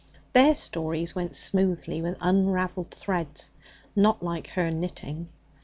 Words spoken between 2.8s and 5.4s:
thread, not like her knitting.